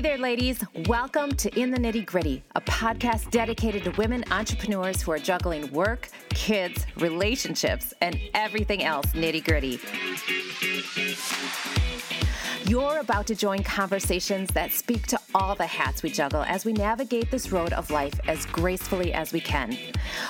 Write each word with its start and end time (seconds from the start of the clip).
Hey 0.00 0.16
there, 0.16 0.16
ladies. 0.16 0.64
Welcome 0.86 1.32
to 1.32 1.60
In 1.60 1.70
the 1.70 1.76
Nitty 1.76 2.06
Gritty, 2.06 2.42
a 2.56 2.60
podcast 2.62 3.30
dedicated 3.30 3.84
to 3.84 3.90
women 3.98 4.24
entrepreneurs 4.30 5.02
who 5.02 5.12
are 5.12 5.18
juggling 5.18 5.70
work, 5.74 6.08
kids, 6.30 6.86
relationships, 6.96 7.92
and 8.00 8.18
everything 8.32 8.82
else 8.82 9.04
nitty 9.08 9.44
gritty. 9.44 9.78
You're 12.70 13.00
about 13.00 13.26
to 13.26 13.34
join 13.34 13.64
conversations 13.64 14.48
that 14.50 14.70
speak 14.70 15.04
to 15.08 15.18
all 15.34 15.56
the 15.56 15.66
hats 15.66 16.04
we 16.04 16.10
juggle 16.10 16.44
as 16.44 16.64
we 16.64 16.72
navigate 16.72 17.28
this 17.28 17.50
road 17.50 17.72
of 17.72 17.90
life 17.90 18.14
as 18.28 18.46
gracefully 18.46 19.12
as 19.12 19.32
we 19.32 19.40
can. 19.40 19.76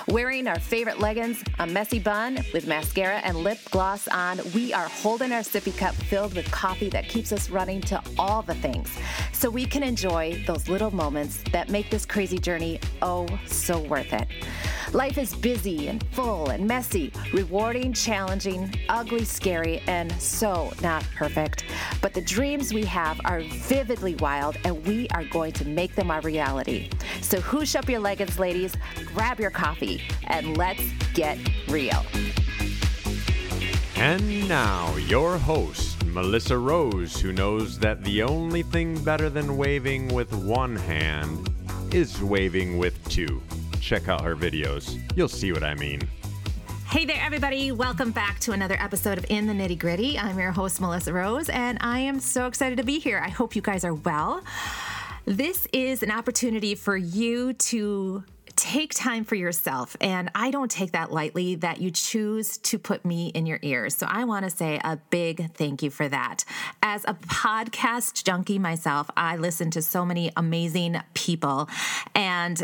Wearing 0.08 0.48
our 0.48 0.58
favorite 0.58 1.00
leggings, 1.00 1.44
a 1.58 1.66
messy 1.66 1.98
bun 1.98 2.38
with 2.54 2.66
mascara 2.66 3.18
and 3.24 3.36
lip 3.36 3.58
gloss 3.70 4.08
on, 4.08 4.40
we 4.54 4.72
are 4.72 4.88
holding 4.88 5.32
our 5.32 5.42
sippy 5.42 5.76
cup 5.76 5.94
filled 5.94 6.32
with 6.32 6.50
coffee 6.50 6.88
that 6.88 7.10
keeps 7.10 7.30
us 7.30 7.50
running 7.50 7.82
to 7.82 8.02
all 8.18 8.40
the 8.40 8.54
things 8.54 8.90
so 9.34 9.50
we 9.50 9.66
can 9.66 9.82
enjoy 9.82 10.42
those 10.46 10.66
little 10.66 10.90
moments 10.90 11.42
that 11.52 11.68
make 11.68 11.90
this 11.90 12.06
crazy 12.06 12.38
journey 12.38 12.80
oh 13.02 13.26
so 13.44 13.78
worth 13.80 14.14
it. 14.14 14.26
Life 14.92 15.18
is 15.18 15.36
busy 15.36 15.86
and 15.86 16.04
full 16.10 16.50
and 16.50 16.66
messy, 16.66 17.12
rewarding, 17.32 17.92
challenging, 17.92 18.74
ugly, 18.88 19.24
scary, 19.24 19.82
and 19.86 20.10
so 20.20 20.72
not 20.82 21.04
perfect. 21.14 21.64
But 22.00 22.12
the 22.12 22.20
dreams 22.20 22.74
we 22.74 22.84
have 22.86 23.20
are 23.24 23.40
vividly 23.40 24.16
wild, 24.16 24.56
and 24.64 24.84
we 24.84 25.06
are 25.10 25.22
going 25.26 25.52
to 25.52 25.64
make 25.64 25.94
them 25.94 26.10
our 26.10 26.20
reality. 26.22 26.90
So, 27.20 27.40
hoosh 27.40 27.76
up 27.76 27.88
your 27.88 28.00
leggings, 28.00 28.40
ladies, 28.40 28.74
grab 29.14 29.38
your 29.38 29.50
coffee, 29.50 30.02
and 30.24 30.58
let's 30.58 30.82
get 31.14 31.38
real. 31.68 32.04
And 33.94 34.48
now, 34.48 34.96
your 34.96 35.38
host, 35.38 36.04
Melissa 36.06 36.58
Rose, 36.58 37.20
who 37.20 37.32
knows 37.32 37.78
that 37.78 38.02
the 38.02 38.24
only 38.24 38.64
thing 38.64 39.00
better 39.04 39.30
than 39.30 39.56
waving 39.56 40.08
with 40.08 40.34
one 40.34 40.74
hand 40.74 41.48
is 41.92 42.20
waving 42.20 42.76
with 42.76 43.08
two 43.08 43.40
check 43.80 44.08
out 44.08 44.22
her 44.22 44.36
videos. 44.36 45.00
You'll 45.16 45.28
see 45.28 45.52
what 45.52 45.64
I 45.64 45.74
mean. 45.74 46.00
Hey 46.86 47.04
there, 47.04 47.20
everybody. 47.20 47.70
Welcome 47.70 48.10
back 48.10 48.40
to 48.40 48.52
another 48.52 48.76
episode 48.80 49.16
of 49.16 49.24
In 49.28 49.46
the 49.46 49.52
Nitty 49.52 49.78
Gritty. 49.78 50.18
I'm 50.18 50.38
your 50.38 50.50
host, 50.50 50.80
Melissa 50.80 51.12
Rose, 51.12 51.48
and 51.48 51.78
I 51.80 52.00
am 52.00 52.18
so 52.18 52.46
excited 52.46 52.78
to 52.78 52.84
be 52.84 52.98
here. 52.98 53.22
I 53.24 53.28
hope 53.28 53.54
you 53.54 53.62
guys 53.62 53.84
are 53.84 53.94
well. 53.94 54.42
This 55.24 55.68
is 55.72 56.02
an 56.02 56.10
opportunity 56.10 56.74
for 56.74 56.96
you 56.96 57.52
to 57.52 58.24
take 58.56 58.92
time 58.92 59.24
for 59.24 59.36
yourself. 59.36 59.96
And 60.00 60.30
I 60.34 60.50
don't 60.50 60.70
take 60.70 60.92
that 60.92 61.12
lightly 61.12 61.54
that 61.56 61.80
you 61.80 61.90
choose 61.90 62.58
to 62.58 62.78
put 62.78 63.04
me 63.04 63.28
in 63.28 63.46
your 63.46 63.58
ears. 63.62 63.94
So 63.94 64.06
I 64.08 64.24
want 64.24 64.44
to 64.44 64.50
say 64.50 64.78
a 64.82 64.98
big 65.08 65.54
thank 65.54 65.82
you 65.82 65.90
for 65.90 66.08
that. 66.08 66.44
As 66.82 67.04
a 67.04 67.14
podcast 67.14 68.24
junkie 68.24 68.58
myself, 68.58 69.10
I 69.16 69.36
listen 69.36 69.70
to 69.70 69.82
so 69.82 70.04
many 70.04 70.30
amazing 70.36 71.00
people. 71.14 71.68
And 72.14 72.62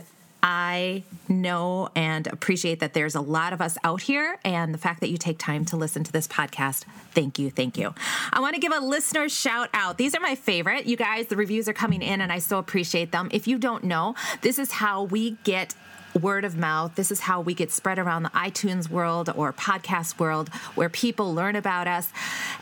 I 0.48 1.02
know 1.28 1.88
and 1.96 2.28
appreciate 2.28 2.78
that 2.78 2.94
there's 2.94 3.16
a 3.16 3.20
lot 3.20 3.52
of 3.52 3.60
us 3.60 3.76
out 3.82 4.00
here, 4.00 4.38
and 4.44 4.72
the 4.72 4.78
fact 4.78 5.00
that 5.00 5.10
you 5.10 5.16
take 5.16 5.38
time 5.38 5.64
to 5.64 5.76
listen 5.76 6.04
to 6.04 6.12
this 6.12 6.28
podcast, 6.28 6.84
thank 7.10 7.40
you, 7.40 7.50
thank 7.50 7.76
you. 7.76 7.92
I 8.32 8.38
want 8.38 8.54
to 8.54 8.60
give 8.60 8.72
a 8.72 8.78
listener 8.78 9.28
shout 9.28 9.70
out. 9.74 9.98
These 9.98 10.14
are 10.14 10.20
my 10.20 10.36
favorite. 10.36 10.86
You 10.86 10.96
guys, 10.96 11.26
the 11.26 11.34
reviews 11.34 11.68
are 11.68 11.72
coming 11.72 12.00
in, 12.00 12.20
and 12.20 12.30
I 12.30 12.38
so 12.38 12.60
appreciate 12.60 13.10
them. 13.10 13.28
If 13.32 13.48
you 13.48 13.58
don't 13.58 13.82
know, 13.82 14.14
this 14.42 14.60
is 14.60 14.70
how 14.70 15.02
we 15.02 15.32
get 15.42 15.74
word 16.16 16.44
of 16.44 16.56
mouth. 16.56 16.94
This 16.94 17.10
is 17.10 17.20
how 17.20 17.40
we 17.40 17.54
get 17.54 17.70
spread 17.70 17.98
around 17.98 18.22
the 18.22 18.30
iTunes 18.30 18.88
world 18.88 19.30
or 19.34 19.52
podcast 19.52 20.18
world 20.18 20.48
where 20.74 20.88
people 20.88 21.34
learn 21.34 21.56
about 21.56 21.86
us. 21.86 22.08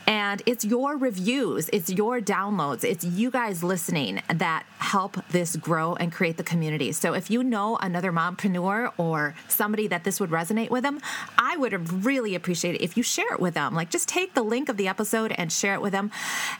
And 0.07 0.41
it's 0.45 0.63
your 0.65 0.97
reviews, 0.97 1.69
it's 1.73 1.89
your 1.89 2.21
downloads, 2.21 2.83
it's 2.83 3.03
you 3.03 3.31
guys 3.31 3.63
listening 3.63 4.21
that 4.33 4.65
help 4.77 5.17
this 5.29 5.55
grow 5.55 5.95
and 5.95 6.11
create 6.11 6.37
the 6.37 6.43
community. 6.43 6.91
So 6.91 7.13
if 7.13 7.29
you 7.29 7.43
know 7.43 7.77
another 7.81 8.11
mompreneur 8.11 8.91
or 8.97 9.35
somebody 9.47 9.87
that 9.87 10.03
this 10.03 10.19
would 10.19 10.29
resonate 10.29 10.69
with 10.69 10.83
them, 10.83 10.99
I 11.37 11.57
would 11.57 12.05
really 12.05 12.35
appreciate 12.35 12.75
it 12.75 12.81
if 12.81 12.97
you 12.97 13.03
share 13.03 13.33
it 13.33 13.39
with 13.39 13.53
them. 13.53 13.73
Like 13.73 13.89
just 13.89 14.07
take 14.07 14.33
the 14.33 14.43
link 14.43 14.69
of 14.69 14.77
the 14.77 14.87
episode 14.87 15.31
and 15.37 15.51
share 15.51 15.73
it 15.73 15.81
with 15.81 15.91
them. 15.91 16.11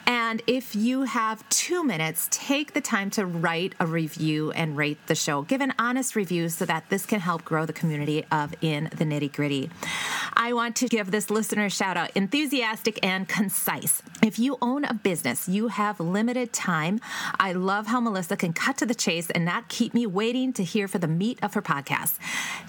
And 0.06 0.42
if 0.46 0.74
you 0.74 1.02
have 1.02 1.48
two 1.48 1.84
minutes, 1.84 2.28
take 2.30 2.72
the 2.72 2.80
time 2.80 3.10
to 3.10 3.26
write 3.26 3.74
a 3.78 3.86
review 3.86 4.50
and 4.52 4.76
rate 4.76 4.98
the 5.06 5.14
show. 5.14 5.42
Give 5.42 5.60
an 5.60 5.74
honest 5.78 6.16
review 6.16 6.48
so 6.48 6.64
that 6.64 6.85
this 6.88 7.06
can 7.06 7.20
help 7.20 7.44
grow 7.44 7.66
the 7.66 7.72
community 7.72 8.24
of 8.30 8.54
In 8.60 8.84
the 8.84 9.04
Nitty 9.04 9.32
Gritty. 9.32 9.70
I 10.38 10.52
want 10.52 10.76
to 10.76 10.88
give 10.88 11.10
this 11.10 11.30
listener 11.30 11.70
shout 11.70 11.96
out 11.96 12.10
enthusiastic 12.14 12.98
and 13.02 13.26
concise. 13.26 14.02
If 14.22 14.38
you 14.38 14.58
own 14.60 14.84
a 14.84 14.92
business, 14.92 15.48
you 15.48 15.68
have 15.68 15.98
limited 15.98 16.52
time. 16.52 17.00
I 17.40 17.52
love 17.52 17.86
how 17.86 18.00
Melissa 18.00 18.36
can 18.36 18.52
cut 18.52 18.76
to 18.78 18.86
the 18.86 18.94
chase 18.94 19.30
and 19.30 19.46
not 19.46 19.68
keep 19.68 19.94
me 19.94 20.06
waiting 20.06 20.52
to 20.54 20.62
hear 20.62 20.88
for 20.88 20.98
the 20.98 21.08
meat 21.08 21.38
of 21.42 21.54
her 21.54 21.62
podcast. 21.62 22.18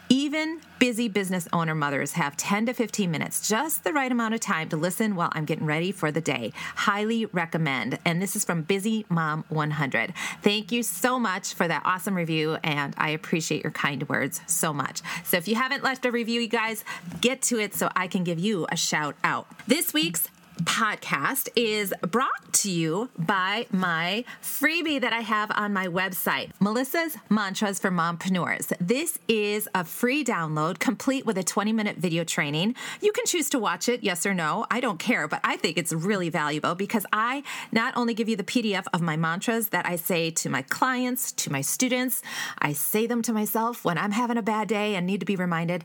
Even 0.08 0.62
busy 0.80 1.10
business 1.10 1.48
owner 1.52 1.76
mothers 1.76 2.14
have 2.14 2.38
10 2.38 2.68
to 2.68 2.74
15 2.74 3.12
minutes, 3.12 3.50
just 3.50 3.84
the 3.84 3.92
right 3.92 4.12
amount 4.12 4.34
of 4.34 4.40
time 4.40 4.70
to 4.70 4.78
listen 4.78 5.16
while 5.16 5.30
I'm 5.34 5.44
getting 5.44 5.66
ready 5.66 5.92
for 5.92 6.12
the 6.12 6.22
day. 6.22 6.54
Highly 6.76 7.26
recommend. 7.26 8.00
And 8.06 8.22
this 8.22 8.36
is 8.36 8.46
from 8.46 8.62
Busy 8.62 9.06
Mom 9.10 9.44
100. 9.50 10.14
Thank 10.42 10.72
you 10.72 10.84
so 10.84 11.20
much 11.20 11.54
for 11.54 11.68
that 11.68 11.82
awesome 11.84 12.16
review, 12.16 12.58
and 12.64 12.94
I 12.98 13.10
appreciate 13.10 13.64
your 13.64 13.72
kind 13.72 14.08
words 14.08 14.40
so 14.48 14.72
much. 14.72 15.02
So 15.26 15.36
if 15.36 15.48
you 15.48 15.56
haven't 15.56 15.84
left 15.84 16.06
a 16.06 16.12
review, 16.12 16.40
you 16.40 16.48
guys, 16.48 16.86
get 17.20 17.42
to 17.44 17.57
it 17.60 17.74
so 17.74 17.90
I 17.96 18.08
can 18.08 18.24
give 18.24 18.40
you 18.40 18.68
a 18.72 18.78
shout 18.78 19.16
out. 19.24 19.48
This 19.68 19.94
week's 19.94 20.30
podcast 20.64 21.50
is 21.56 21.94
brought 22.02 22.54
to 22.54 22.72
you 22.72 23.10
by 23.18 23.68
my 23.72 24.26
freebie 24.42 25.00
that 25.00 25.14
I 25.14 25.20
have 25.20 25.52
on 25.56 25.74
my 25.74 25.88
website, 25.88 26.52
Melissa's 26.60 27.18
Mantras 27.30 27.80
for 27.80 27.92
Mompreneurs. 27.92 28.74
This 28.80 29.20
is 29.28 29.68
a 29.76 29.84
free 29.84 30.24
download 30.24 30.80
complete 30.80 31.26
with 31.26 31.38
a 31.38 31.44
20 31.44 31.74
minute 31.74 31.98
video 31.98 32.24
training. 32.24 32.76
You 33.02 33.12
can 33.12 33.26
choose 33.26 33.50
to 33.52 33.60
watch 33.60 33.90
it, 33.90 34.04
yes 34.04 34.26
or 34.26 34.34
no. 34.34 34.66
I 34.72 34.80
don't 34.80 35.00
care, 35.00 35.28
but 35.28 35.42
I 35.44 35.58
think 35.58 35.78
it's 35.78 35.94
really 35.94 36.30
valuable 36.30 36.76
because 36.76 37.06
I 37.14 37.44
not 37.72 37.96
only 37.96 38.14
give 38.14 38.30
you 38.30 38.36
the 38.36 38.44
PDF 38.44 38.86
of 38.94 39.02
my 39.02 39.18
mantras 39.18 39.70
that 39.70 39.86
I 39.86 39.96
say 39.96 40.32
to 40.32 40.50
my 40.50 40.64
clients, 40.64 41.32
to 41.34 41.52
my 41.52 41.62
students, 41.62 42.22
I 42.60 42.74
say 42.74 43.08
them 43.08 43.22
to 43.24 43.34
myself 43.34 43.86
when 43.86 43.98
I'm 43.98 44.12
having 44.12 44.38
a 44.38 44.42
bad 44.42 44.68
day 44.68 44.96
and 44.96 45.06
need 45.06 45.20
to 45.20 45.26
be 45.26 45.36
reminded, 45.36 45.84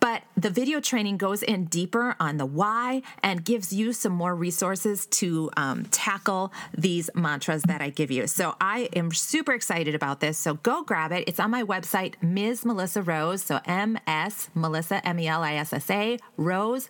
but 0.00 0.22
the 0.36 0.50
video 0.50 0.80
training 0.80 1.16
goes 1.18 1.42
in 1.42 1.66
deeper 1.66 2.16
on 2.18 2.36
the 2.36 2.46
why 2.46 3.02
and 3.22 3.44
gives 3.44 3.72
you 3.72 3.92
some 3.92 4.07
some 4.08 4.16
more 4.16 4.34
resources 4.34 5.04
to 5.04 5.50
um, 5.58 5.84
tackle 5.90 6.50
these 6.72 7.10
mantras 7.14 7.62
that 7.64 7.82
I 7.82 7.90
give 7.90 8.10
you. 8.10 8.26
So 8.26 8.56
I 8.58 8.88
am 8.96 9.12
super 9.12 9.52
excited 9.52 9.94
about 9.94 10.20
this. 10.20 10.38
So 10.38 10.54
go 10.54 10.82
grab 10.82 11.12
it. 11.12 11.24
It's 11.26 11.38
on 11.38 11.50
my 11.50 11.62
website, 11.62 12.14
Ms. 12.22 12.64
Melissa 12.64 13.02
Rose. 13.02 13.42
So 13.42 13.60
M 13.66 13.98
S 14.06 14.48
Melissa 14.54 15.06
M 15.06 15.20
E 15.20 15.28
L 15.28 15.42
I 15.42 15.56
S 15.56 15.74
S 15.74 15.90
A 15.90 16.18
Rose 16.38 16.88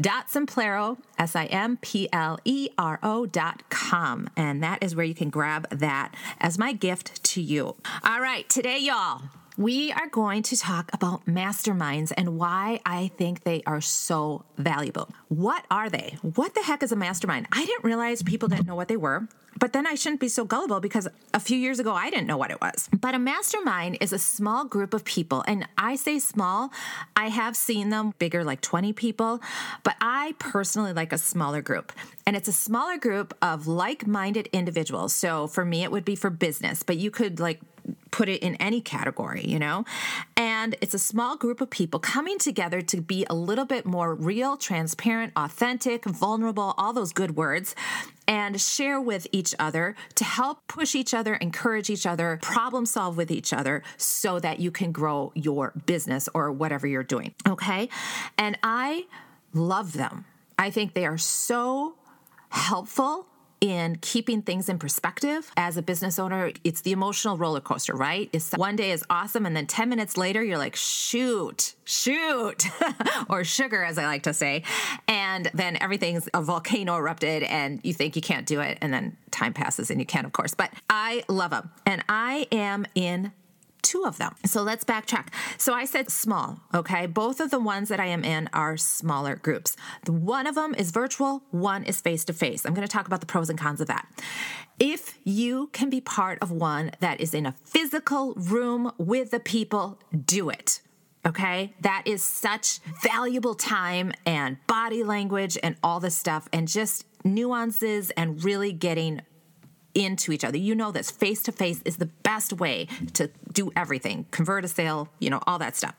dot 0.00 0.28
Simplero 0.28 0.98
S 1.18 1.34
I 1.34 1.46
M 1.46 1.78
P 1.78 2.08
L 2.12 2.38
E 2.44 2.68
R 2.78 3.00
O 3.02 3.26
dot 3.26 3.68
com. 3.68 4.30
And 4.36 4.62
that 4.62 4.84
is 4.84 4.94
where 4.94 5.04
you 5.04 5.14
can 5.16 5.30
grab 5.30 5.68
that 5.70 6.14
as 6.38 6.58
my 6.58 6.72
gift 6.72 7.24
to 7.24 7.42
you. 7.42 7.74
All 8.04 8.20
right, 8.20 8.48
today, 8.48 8.78
y'all 8.78 9.22
we 9.56 9.92
are 9.92 10.08
going 10.08 10.42
to 10.44 10.56
talk 10.56 10.90
about 10.92 11.26
masterminds 11.26 12.12
and 12.16 12.38
why 12.38 12.80
I 12.86 13.10
think 13.18 13.44
they 13.44 13.62
are 13.66 13.80
so 13.80 14.44
valuable. 14.56 15.10
What 15.28 15.66
are 15.70 15.90
they? 15.90 16.16
What 16.22 16.54
the 16.54 16.62
heck 16.62 16.82
is 16.82 16.92
a 16.92 16.96
mastermind? 16.96 17.46
I 17.52 17.64
didn't 17.64 17.84
realize 17.84 18.22
people 18.22 18.48
didn't 18.48 18.66
know 18.66 18.76
what 18.76 18.88
they 18.88 18.96
were. 18.96 19.28
But 19.58 19.74
then 19.74 19.86
I 19.86 19.94
shouldn't 19.94 20.20
be 20.20 20.28
so 20.28 20.44
gullible 20.44 20.80
because 20.80 21.06
a 21.34 21.38
few 21.38 21.58
years 21.58 21.78
ago 21.78 21.92
I 21.92 22.10
didn't 22.10 22.26
know 22.26 22.38
what 22.38 22.50
it 22.50 22.60
was. 22.60 22.88
But 22.98 23.14
a 23.14 23.18
mastermind 23.18 23.98
is 24.00 24.12
a 24.12 24.18
small 24.18 24.64
group 24.64 24.94
of 24.94 25.04
people. 25.04 25.44
And 25.46 25.68
I 25.76 25.96
say 25.96 26.18
small, 26.18 26.70
I 27.14 27.28
have 27.28 27.54
seen 27.54 27.90
them 27.90 28.14
bigger, 28.18 28.44
like 28.44 28.60
20 28.60 28.92
people, 28.94 29.40
but 29.84 29.94
I 30.00 30.34
personally 30.38 30.92
like 30.92 31.12
a 31.12 31.18
smaller 31.18 31.60
group. 31.60 31.92
And 32.26 32.34
it's 32.34 32.48
a 32.48 32.52
smaller 32.52 32.96
group 32.96 33.34
of 33.42 33.66
like 33.66 34.06
minded 34.06 34.48
individuals. 34.52 35.12
So 35.12 35.46
for 35.46 35.64
me, 35.64 35.82
it 35.82 35.92
would 35.92 36.04
be 36.04 36.16
for 36.16 36.30
business, 36.30 36.82
but 36.82 36.96
you 36.96 37.10
could 37.10 37.38
like 37.38 37.60
put 38.12 38.28
it 38.28 38.40
in 38.42 38.54
any 38.56 38.80
category, 38.80 39.44
you 39.44 39.58
know? 39.58 39.84
And 40.36 40.76
it's 40.80 40.94
a 40.94 40.98
small 40.98 41.36
group 41.36 41.60
of 41.60 41.70
people 41.70 41.98
coming 41.98 42.38
together 42.38 42.80
to 42.82 43.00
be 43.00 43.26
a 43.28 43.34
little 43.34 43.64
bit 43.64 43.84
more 43.84 44.14
real, 44.14 44.56
transparent, 44.56 45.32
authentic, 45.34 46.04
vulnerable, 46.04 46.74
all 46.78 46.92
those 46.92 47.12
good 47.12 47.34
words, 47.34 47.74
and 48.28 48.60
share 48.60 49.00
with 49.00 49.26
each 49.32 49.54
other 49.58 49.96
to 50.14 50.24
help 50.24 50.66
push 50.68 50.94
each 50.94 51.12
other, 51.12 51.34
encourage 51.34 51.90
each 51.90 52.06
other, 52.06 52.38
problem 52.40 52.86
solve 52.86 53.16
with 53.16 53.32
each 53.32 53.52
other 53.52 53.82
so 53.96 54.38
that 54.38 54.60
you 54.60 54.70
can 54.70 54.92
grow 54.92 55.32
your 55.34 55.72
business 55.86 56.28
or 56.34 56.52
whatever 56.52 56.86
you're 56.86 57.02
doing. 57.02 57.34
Okay. 57.48 57.88
And 58.38 58.56
I 58.62 59.06
love 59.52 59.94
them. 59.94 60.26
I 60.58 60.70
think 60.70 60.94
they 60.94 61.06
are 61.06 61.18
so 61.18 61.96
helpful 62.50 63.26
in 63.62 63.96
keeping 64.00 64.42
things 64.42 64.68
in 64.68 64.76
perspective. 64.76 65.50
As 65.56 65.76
a 65.76 65.82
business 65.82 66.18
owner, 66.18 66.50
it's 66.64 66.80
the 66.80 66.90
emotional 66.90 67.38
roller 67.38 67.60
coaster, 67.60 67.94
right? 67.94 68.28
It's 68.32 68.50
one 68.52 68.74
day 68.74 68.90
is 68.90 69.04
awesome, 69.08 69.46
and 69.46 69.56
then 69.56 69.68
10 69.68 69.88
minutes 69.88 70.16
later, 70.16 70.42
you're 70.42 70.58
like, 70.58 70.74
shoot, 70.74 71.74
shoot, 71.84 72.64
or 73.30 73.44
sugar, 73.44 73.84
as 73.84 73.98
I 73.98 74.04
like 74.06 74.24
to 74.24 74.34
say. 74.34 74.64
And 75.06 75.48
then 75.54 75.78
everything's 75.80 76.28
a 76.34 76.42
volcano 76.42 76.96
erupted, 76.96 77.44
and 77.44 77.80
you 77.84 77.94
think 77.94 78.16
you 78.16 78.22
can't 78.22 78.46
do 78.46 78.60
it, 78.60 78.78
and 78.82 78.92
then 78.92 79.16
time 79.30 79.52
passes 79.52 79.90
and 79.90 80.00
you 80.00 80.06
can, 80.06 80.24
of 80.24 80.32
course. 80.32 80.54
But 80.54 80.72
I 80.90 81.22
love 81.28 81.52
them, 81.52 81.70
and 81.86 82.04
I 82.08 82.48
am 82.50 82.84
in 82.96 83.30
two 83.82 84.04
of 84.04 84.18
them. 84.18 84.34
So 84.44 84.62
let's 84.62 84.84
backtrack. 84.84 85.28
So 85.58 85.74
I 85.74 85.84
said 85.84 86.10
small, 86.10 86.60
okay? 86.74 87.06
Both 87.06 87.40
of 87.40 87.50
the 87.50 87.60
ones 87.60 87.88
that 87.88 88.00
I 88.00 88.06
am 88.06 88.24
in 88.24 88.48
are 88.52 88.76
smaller 88.76 89.36
groups. 89.36 89.76
One 90.06 90.46
of 90.46 90.54
them 90.54 90.74
is 90.74 90.90
virtual, 90.90 91.42
one 91.50 91.84
is 91.84 92.00
face 92.00 92.24
to 92.26 92.32
face. 92.32 92.64
I'm 92.64 92.74
going 92.74 92.86
to 92.86 92.92
talk 92.92 93.06
about 93.06 93.20
the 93.20 93.26
pros 93.26 93.50
and 93.50 93.58
cons 93.58 93.80
of 93.80 93.88
that. 93.88 94.08
If 94.78 95.18
you 95.24 95.68
can 95.72 95.90
be 95.90 96.00
part 96.00 96.38
of 96.40 96.50
one 96.50 96.92
that 97.00 97.20
is 97.20 97.34
in 97.34 97.46
a 97.46 97.52
physical 97.52 98.34
room 98.34 98.92
with 98.98 99.30
the 99.30 99.40
people, 99.40 99.98
do 100.24 100.48
it. 100.48 100.80
Okay, 101.24 101.72
that 101.80 102.02
is 102.04 102.24
such 102.24 102.80
valuable 103.00 103.54
time 103.54 104.12
and 104.26 104.56
body 104.66 105.04
language 105.04 105.56
and 105.62 105.76
all 105.80 106.00
this 106.00 106.16
stuff, 106.16 106.48
and 106.52 106.66
just 106.66 107.06
nuances 107.24 108.10
and 108.16 108.42
really 108.42 108.72
getting 108.72 109.22
into 109.94 110.32
each 110.32 110.44
other. 110.44 110.58
You 110.58 110.74
know 110.74 110.92
this 110.92 111.10
face 111.10 111.42
to 111.42 111.52
face 111.52 111.82
is 111.84 111.96
the 111.96 112.06
best 112.06 112.52
way 112.52 112.86
to 113.14 113.30
do 113.52 113.70
everything, 113.76 114.26
convert 114.30 114.64
a 114.64 114.68
sale, 114.68 115.08
you 115.18 115.30
know, 115.30 115.40
all 115.46 115.58
that 115.58 115.76
stuff. 115.76 115.94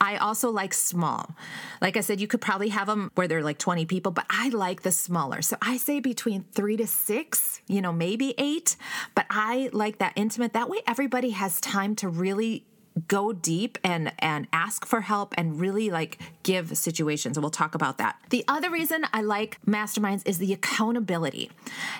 I 0.00 0.16
also 0.16 0.50
like 0.50 0.74
small. 0.74 1.34
Like 1.82 1.96
I 1.96 2.00
said, 2.00 2.20
you 2.20 2.28
could 2.28 2.40
probably 2.40 2.68
have 2.68 2.86
them 2.86 3.10
where 3.16 3.26
they're 3.26 3.42
like 3.42 3.58
20 3.58 3.84
people, 3.86 4.12
but 4.12 4.26
I 4.30 4.48
like 4.50 4.82
the 4.82 4.92
smaller. 4.92 5.42
So 5.42 5.56
I 5.60 5.76
say 5.76 5.98
between 5.98 6.44
three 6.52 6.76
to 6.76 6.86
six, 6.86 7.60
you 7.66 7.82
know, 7.82 7.92
maybe 7.92 8.34
eight, 8.38 8.76
but 9.16 9.26
I 9.28 9.70
like 9.72 9.98
that 9.98 10.12
intimate. 10.14 10.52
That 10.52 10.68
way 10.68 10.78
everybody 10.86 11.30
has 11.30 11.60
time 11.60 11.96
to 11.96 12.08
really 12.08 12.64
go 13.06 13.32
deep 13.32 13.78
and 13.84 14.12
and 14.18 14.48
ask 14.52 14.84
for 14.84 15.02
help 15.02 15.32
and 15.36 15.60
really 15.60 15.88
like 15.90 16.18
give 16.42 16.76
situations 16.76 17.36
and 17.36 17.44
we'll 17.44 17.50
talk 17.50 17.74
about 17.74 17.98
that. 17.98 18.16
The 18.30 18.44
other 18.48 18.70
reason 18.70 19.04
I 19.12 19.22
like 19.22 19.58
masterminds 19.66 20.26
is 20.26 20.38
the 20.38 20.52
accountability. 20.52 21.50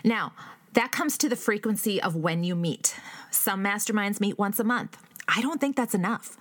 Now, 0.03 0.33
that 0.79 0.93
comes 0.93 1.19
to 1.19 1.29
the 1.29 1.35
frequency 1.35 2.01
of 2.01 2.15
when 2.15 2.45
you 2.45 2.55
meet. 2.55 2.95
Some 3.33 3.65
masterminds 3.65 4.21
meet 4.21 4.39
once 4.39 4.61
a 4.61 4.65
month. 4.65 4.97
I 5.27 5.43
don't 5.43 5.61
think 5.61 5.75
that's 5.75 5.93
enough. 5.93 6.37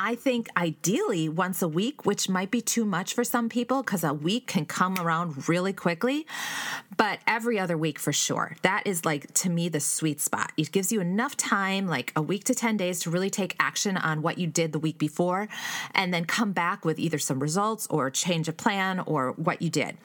I 0.00 0.14
think 0.14 0.48
ideally 0.56 1.28
once 1.28 1.60
a 1.60 1.66
week, 1.66 2.06
which 2.06 2.28
might 2.28 2.52
be 2.52 2.60
too 2.60 2.84
much 2.84 3.14
for 3.14 3.24
some 3.24 3.48
people 3.48 3.82
because 3.82 4.04
a 4.04 4.14
week 4.14 4.46
can 4.46 4.64
come 4.64 4.96
around 4.96 5.48
really 5.48 5.72
quickly, 5.72 6.24
but 6.96 7.18
every 7.26 7.58
other 7.58 7.76
week 7.76 7.98
for 7.98 8.12
sure. 8.12 8.56
That 8.62 8.86
is 8.86 9.04
like 9.04 9.34
to 9.34 9.50
me 9.50 9.68
the 9.68 9.80
sweet 9.80 10.20
spot. 10.20 10.52
It 10.56 10.70
gives 10.70 10.92
you 10.92 11.00
enough 11.00 11.36
time, 11.36 11.88
like 11.88 12.12
a 12.14 12.22
week 12.22 12.44
to 12.44 12.54
10 12.54 12.76
days, 12.76 13.00
to 13.00 13.10
really 13.10 13.28
take 13.28 13.56
action 13.58 13.96
on 13.96 14.22
what 14.22 14.38
you 14.38 14.46
did 14.46 14.70
the 14.70 14.78
week 14.78 14.98
before 14.98 15.48
and 15.96 16.14
then 16.14 16.26
come 16.26 16.52
back 16.52 16.84
with 16.84 17.00
either 17.00 17.18
some 17.18 17.40
results 17.40 17.88
or 17.90 18.08
change 18.08 18.46
a 18.46 18.52
plan 18.52 19.00
or 19.00 19.32
what 19.32 19.60
you 19.60 19.68
did. 19.68 19.98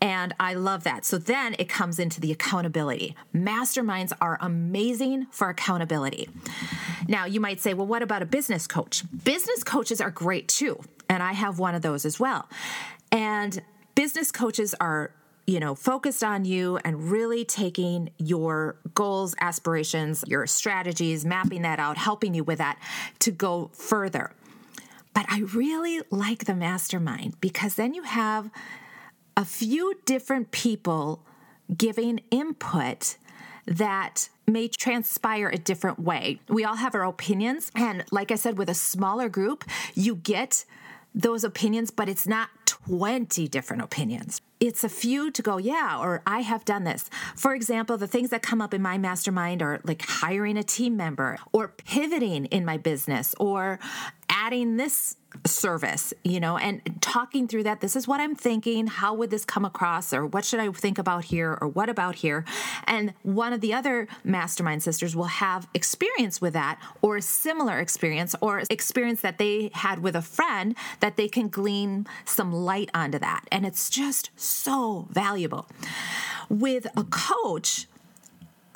And 0.00 0.34
I 0.40 0.54
love 0.54 0.82
that. 0.82 1.04
So 1.04 1.16
then 1.16 1.54
it 1.60 1.68
comes 1.68 2.00
into 2.00 2.20
the 2.20 2.32
accountability. 2.32 3.14
Masterminds 3.32 4.12
are 4.20 4.36
amazing 4.40 5.28
for 5.30 5.48
accountability. 5.48 6.28
Now, 7.06 7.24
you 7.24 7.40
might 7.40 7.60
say, 7.60 7.72
well, 7.72 7.86
what 7.86 8.02
about 8.02 8.20
a 8.20 8.26
business 8.26 8.66
coach? 8.66 9.04
Business 9.28 9.62
coaches 9.62 10.00
are 10.00 10.10
great 10.10 10.48
too. 10.48 10.80
And 11.10 11.22
I 11.22 11.34
have 11.34 11.58
one 11.58 11.74
of 11.74 11.82
those 11.82 12.06
as 12.06 12.18
well. 12.18 12.48
And 13.12 13.60
business 13.94 14.32
coaches 14.32 14.74
are 14.80 15.12
you 15.46 15.60
know, 15.60 15.74
focused 15.74 16.24
on 16.24 16.46
you 16.46 16.78
and 16.78 17.10
really 17.10 17.44
taking 17.44 18.08
your 18.16 18.76
goals, 18.94 19.34
aspirations, 19.38 20.24
your 20.26 20.46
strategies, 20.46 21.26
mapping 21.26 21.60
that 21.60 21.78
out, 21.78 21.98
helping 21.98 22.32
you 22.32 22.42
with 22.42 22.56
that 22.56 22.78
to 23.18 23.30
go 23.30 23.70
further. 23.74 24.32
But 25.12 25.26
I 25.28 25.40
really 25.40 26.00
like 26.10 26.46
the 26.46 26.54
mastermind 26.54 27.38
because 27.38 27.74
then 27.74 27.92
you 27.92 28.04
have 28.04 28.50
a 29.36 29.44
few 29.44 29.92
different 30.06 30.52
people 30.52 31.22
giving 31.76 32.20
input 32.30 33.18
that 33.68 34.28
may 34.46 34.68
transpire 34.68 35.48
a 35.48 35.58
different 35.58 35.98
way. 35.98 36.40
We 36.48 36.64
all 36.64 36.76
have 36.76 36.94
our 36.94 37.04
opinions. 37.04 37.70
And 37.74 38.04
like 38.10 38.32
I 38.32 38.36
said, 38.36 38.56
with 38.56 38.70
a 38.70 38.74
smaller 38.74 39.28
group, 39.28 39.64
you 39.94 40.16
get 40.16 40.64
those 41.14 41.44
opinions, 41.44 41.90
but 41.90 42.08
it's 42.08 42.26
not 42.26 42.48
20 42.64 43.48
different 43.48 43.82
opinions. 43.82 44.40
It's 44.60 44.84
a 44.84 44.88
few 44.88 45.30
to 45.30 45.42
go, 45.42 45.58
yeah, 45.58 45.98
or 45.98 46.22
I 46.26 46.40
have 46.40 46.64
done 46.64 46.84
this. 46.84 47.10
For 47.36 47.54
example, 47.54 47.96
the 47.96 48.06
things 48.06 48.30
that 48.30 48.42
come 48.42 48.60
up 48.60 48.72
in 48.72 48.82
my 48.82 48.98
mastermind 48.98 49.62
are 49.62 49.80
like 49.84 50.02
hiring 50.02 50.56
a 50.56 50.62
team 50.62 50.96
member 50.96 51.38
or 51.52 51.68
pivoting 51.68 52.46
in 52.46 52.64
my 52.64 52.76
business 52.76 53.34
or 53.38 53.78
adding 54.38 54.76
this 54.76 55.16
service, 55.44 56.14
you 56.22 56.38
know, 56.38 56.56
and 56.56 56.80
talking 57.00 57.48
through 57.48 57.64
that. 57.64 57.80
This 57.80 57.96
is 57.96 58.06
what 58.06 58.20
I'm 58.20 58.34
thinking. 58.36 58.86
How 58.86 59.12
would 59.14 59.30
this 59.30 59.44
come 59.44 59.64
across? 59.64 60.12
Or 60.12 60.24
what 60.24 60.44
should 60.44 60.60
I 60.60 60.70
think 60.70 60.96
about 60.96 61.24
here? 61.24 61.58
Or 61.60 61.66
what 61.66 61.88
about 61.88 62.14
here? 62.16 62.44
And 62.86 63.14
one 63.22 63.52
of 63.52 63.60
the 63.60 63.74
other 63.74 64.06
mastermind 64.22 64.82
sisters 64.82 65.16
will 65.16 65.24
have 65.24 65.68
experience 65.74 66.40
with 66.40 66.52
that 66.52 66.80
or 67.02 67.16
a 67.16 67.22
similar 67.22 67.78
experience 67.80 68.34
or 68.40 68.62
experience 68.70 69.20
that 69.22 69.38
they 69.38 69.70
had 69.74 70.02
with 70.02 70.14
a 70.14 70.22
friend 70.22 70.76
that 71.00 71.16
they 71.16 71.28
can 71.28 71.48
glean 71.48 72.06
some 72.24 72.52
light 72.52 72.90
onto 72.94 73.18
that. 73.18 73.44
And 73.50 73.66
it's 73.66 73.90
just 73.90 74.30
so 74.36 75.08
valuable. 75.10 75.68
With 76.48 76.86
a 76.96 77.04
coach, 77.04 77.86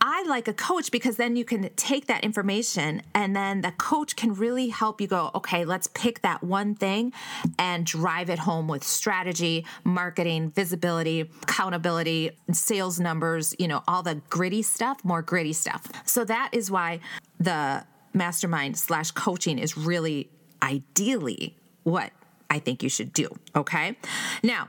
I 0.04 0.24
like 0.24 0.48
a 0.48 0.52
coach 0.52 0.90
because 0.90 1.16
then 1.16 1.36
you 1.36 1.44
can 1.44 1.70
take 1.76 2.08
that 2.08 2.24
information 2.24 3.02
and 3.14 3.36
then 3.36 3.60
the 3.60 3.70
coach 3.70 4.16
can 4.16 4.34
really 4.34 4.66
help 4.66 5.00
you 5.00 5.06
go, 5.06 5.30
okay, 5.32 5.64
let's 5.64 5.86
pick 5.86 6.22
that 6.22 6.42
one 6.42 6.74
thing 6.74 7.12
and 7.56 7.86
drive 7.86 8.28
it 8.28 8.40
home 8.40 8.66
with 8.66 8.82
strategy, 8.82 9.64
marketing, 9.84 10.50
visibility, 10.50 11.20
accountability, 11.20 12.32
sales 12.50 12.98
numbers, 12.98 13.54
you 13.60 13.68
know, 13.68 13.84
all 13.86 14.02
the 14.02 14.16
gritty 14.28 14.62
stuff, 14.62 15.04
more 15.04 15.22
gritty 15.22 15.52
stuff. 15.52 15.86
So 16.04 16.24
that 16.24 16.50
is 16.50 16.68
why 16.68 16.98
the 17.38 17.84
mastermind 18.12 18.78
slash 18.78 19.12
coaching 19.12 19.56
is 19.56 19.78
really 19.78 20.28
ideally 20.64 21.54
what 21.84 22.10
I 22.50 22.58
think 22.58 22.82
you 22.82 22.88
should 22.88 23.12
do. 23.12 23.28
Okay. 23.54 23.96
Now, 24.42 24.68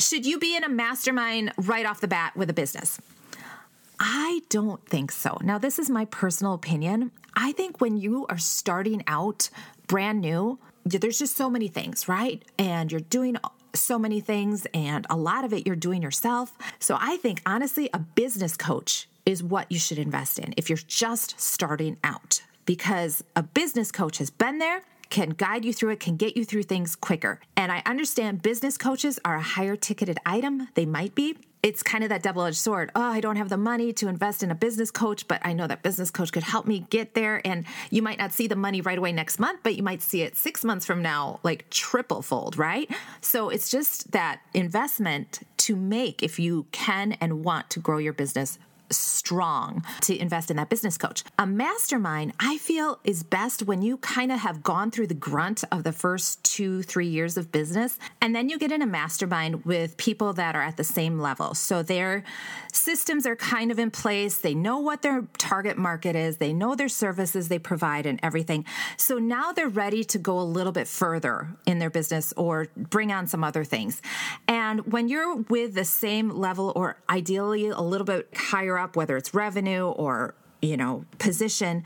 should 0.00 0.26
you 0.26 0.40
be 0.40 0.56
in 0.56 0.64
a 0.64 0.68
mastermind 0.68 1.52
right 1.56 1.86
off 1.86 2.00
the 2.00 2.08
bat 2.08 2.36
with 2.36 2.50
a 2.50 2.52
business? 2.52 3.00
I 3.98 4.42
don't 4.48 4.86
think 4.86 5.10
so. 5.10 5.38
Now, 5.42 5.58
this 5.58 5.78
is 5.78 5.90
my 5.90 6.04
personal 6.06 6.54
opinion. 6.54 7.12
I 7.34 7.52
think 7.52 7.80
when 7.80 7.96
you 7.96 8.26
are 8.28 8.38
starting 8.38 9.02
out 9.06 9.50
brand 9.86 10.20
new, 10.20 10.58
there's 10.84 11.18
just 11.18 11.36
so 11.36 11.50
many 11.50 11.68
things, 11.68 12.08
right? 12.08 12.42
And 12.58 12.90
you're 12.90 13.00
doing 13.00 13.36
so 13.74 13.98
many 13.98 14.20
things, 14.20 14.66
and 14.72 15.06
a 15.10 15.16
lot 15.16 15.44
of 15.44 15.52
it 15.52 15.66
you're 15.66 15.76
doing 15.76 16.02
yourself. 16.02 16.56
So 16.78 16.96
I 17.00 17.16
think, 17.18 17.42
honestly, 17.44 17.90
a 17.92 17.98
business 17.98 18.56
coach 18.56 19.08
is 19.24 19.42
what 19.42 19.70
you 19.70 19.78
should 19.78 19.98
invest 19.98 20.38
in 20.38 20.54
if 20.56 20.70
you're 20.70 20.78
just 20.78 21.38
starting 21.40 21.96
out 22.04 22.42
because 22.64 23.22
a 23.34 23.42
business 23.42 23.90
coach 23.92 24.18
has 24.18 24.30
been 24.30 24.58
there 24.58 24.82
can 25.08 25.30
guide 25.30 25.64
you 25.64 25.72
through 25.72 25.90
it, 25.90 26.00
can 26.00 26.16
get 26.16 26.36
you 26.36 26.44
through 26.44 26.64
things 26.64 26.96
quicker. 26.96 27.40
And 27.56 27.70
I 27.70 27.82
understand 27.86 28.42
business 28.42 28.76
coaches 28.76 29.20
are 29.24 29.36
a 29.36 29.42
higher 29.42 29.76
ticketed 29.76 30.18
item. 30.26 30.68
They 30.74 30.86
might 30.86 31.14
be. 31.14 31.36
It's 31.66 31.82
kind 31.82 32.04
of 32.04 32.10
that 32.10 32.22
double 32.22 32.44
edged 32.44 32.58
sword. 32.58 32.92
Oh, 32.94 33.02
I 33.02 33.18
don't 33.18 33.34
have 33.34 33.48
the 33.48 33.56
money 33.56 33.92
to 33.94 34.06
invest 34.06 34.44
in 34.44 34.52
a 34.52 34.54
business 34.54 34.92
coach, 34.92 35.26
but 35.26 35.44
I 35.44 35.52
know 35.52 35.66
that 35.66 35.82
business 35.82 36.12
coach 36.12 36.30
could 36.30 36.44
help 36.44 36.64
me 36.64 36.86
get 36.90 37.14
there. 37.14 37.44
And 37.44 37.64
you 37.90 38.02
might 38.02 38.18
not 38.18 38.32
see 38.32 38.46
the 38.46 38.54
money 38.54 38.80
right 38.80 38.96
away 38.96 39.10
next 39.10 39.40
month, 39.40 39.58
but 39.64 39.74
you 39.74 39.82
might 39.82 40.00
see 40.00 40.22
it 40.22 40.36
six 40.36 40.62
months 40.62 40.86
from 40.86 41.02
now, 41.02 41.40
like 41.42 41.68
triple 41.68 42.22
fold, 42.22 42.56
right? 42.56 42.88
So 43.20 43.48
it's 43.48 43.68
just 43.68 44.12
that 44.12 44.42
investment 44.54 45.40
to 45.56 45.74
make 45.74 46.22
if 46.22 46.38
you 46.38 46.66
can 46.70 47.14
and 47.14 47.44
want 47.44 47.68
to 47.70 47.80
grow 47.80 47.98
your 47.98 48.12
business 48.12 48.60
strong 48.90 49.84
to 50.02 50.16
invest 50.16 50.50
in 50.50 50.56
that 50.56 50.68
business 50.68 50.96
coach. 50.98 51.24
A 51.38 51.46
mastermind, 51.46 52.32
I 52.40 52.58
feel, 52.58 52.98
is 53.04 53.22
best 53.22 53.62
when 53.62 53.82
you 53.82 53.98
kind 53.98 54.32
of 54.32 54.40
have 54.40 54.62
gone 54.62 54.90
through 54.90 55.08
the 55.08 55.14
grunt 55.14 55.64
of 55.72 55.84
the 55.84 55.92
first 55.92 56.42
two, 56.44 56.82
three 56.82 57.08
years 57.08 57.36
of 57.36 57.52
business, 57.52 57.98
and 58.20 58.34
then 58.34 58.48
you 58.48 58.58
get 58.58 58.72
in 58.72 58.82
a 58.82 58.86
mastermind 58.86 59.64
with 59.64 59.96
people 59.96 60.32
that 60.34 60.54
are 60.54 60.62
at 60.62 60.76
the 60.76 60.84
same 60.84 61.18
level. 61.18 61.54
So 61.54 61.82
their 61.82 62.24
systems 62.72 63.26
are 63.26 63.36
kind 63.36 63.70
of 63.70 63.78
in 63.78 63.90
place, 63.90 64.38
they 64.38 64.54
know 64.54 64.78
what 64.78 65.02
their 65.02 65.26
target 65.38 65.78
market 65.78 66.14
is, 66.14 66.36
they 66.36 66.52
know 66.52 66.74
their 66.74 66.88
services 66.88 67.48
they 67.48 67.58
provide, 67.58 68.06
and 68.06 68.20
everything. 68.22 68.64
So 68.96 69.18
now 69.18 69.52
they're 69.52 69.68
ready 69.68 70.04
to 70.04 70.18
go 70.18 70.38
a 70.38 70.42
little 70.42 70.72
bit 70.72 70.88
further 70.88 71.48
in 71.66 71.78
their 71.78 71.90
business 71.90 72.32
or 72.36 72.68
bring 72.76 73.12
on 73.12 73.26
some 73.26 73.42
other 73.42 73.64
things. 73.64 74.02
And 74.46 74.92
when 74.92 75.08
you're 75.08 75.36
with 75.36 75.74
the 75.74 75.84
same 75.84 76.30
level, 76.30 76.72
or 76.76 76.96
ideally 77.08 77.68
a 77.68 77.80
little 77.80 78.04
bit 78.04 78.28
higher 78.34 78.75
up, 78.78 78.96
whether 78.96 79.16
it's 79.16 79.34
revenue 79.34 79.86
or 79.86 80.34
you 80.62 80.76
know 80.76 81.04
position, 81.18 81.84